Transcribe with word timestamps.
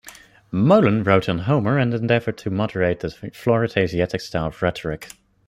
Molon 0.51 1.05
wrote 1.05 1.29
on 1.29 1.37
Homer 1.37 1.77
and 1.77 1.93
endeavored 1.93 2.35
to 2.39 2.49
moderate 2.49 3.01
the 3.01 3.11
florid 3.35 3.77
Asiatic 3.77 4.21
style 4.21 4.47
of 4.47 4.59
rhetoric. 4.63 5.09